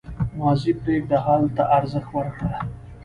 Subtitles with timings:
[0.39, 2.57] •ماضي پرېږده، حال ته ارزښت ورکړه.